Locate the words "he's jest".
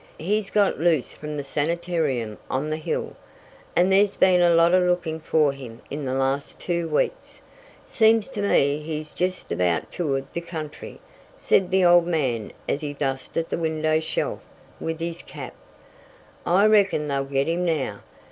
8.79-9.51